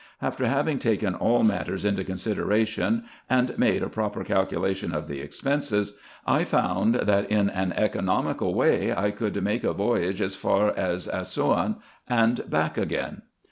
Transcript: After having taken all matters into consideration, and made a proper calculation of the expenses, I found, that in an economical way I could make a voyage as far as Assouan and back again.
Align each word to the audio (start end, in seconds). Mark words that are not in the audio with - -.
After 0.19 0.47
having 0.47 0.79
taken 0.79 1.13
all 1.13 1.43
matters 1.43 1.85
into 1.85 2.03
consideration, 2.03 3.03
and 3.29 3.55
made 3.59 3.83
a 3.83 3.87
proper 3.87 4.23
calculation 4.23 4.95
of 4.95 5.07
the 5.07 5.19
expenses, 5.21 5.93
I 6.25 6.43
found, 6.43 6.95
that 6.95 7.29
in 7.29 7.51
an 7.51 7.71
economical 7.73 8.55
way 8.55 8.91
I 8.91 9.11
could 9.11 9.43
make 9.43 9.63
a 9.63 9.73
voyage 9.73 10.19
as 10.19 10.35
far 10.35 10.73
as 10.75 11.07
Assouan 11.07 11.75
and 12.09 12.49
back 12.49 12.79
again. 12.79 13.21